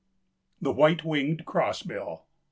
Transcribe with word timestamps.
THE 0.59 0.71
WHITE 0.73 1.05
WINGED 1.05 1.45
CROSSBILL. 1.45 2.25